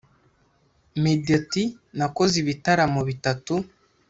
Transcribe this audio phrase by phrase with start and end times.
[1.01, 1.63] Meddy ati
[1.97, 3.53] “Nakoze ibitaramo bitatu